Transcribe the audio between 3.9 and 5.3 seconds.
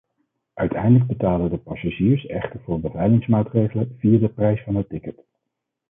via de prijs van het ticket.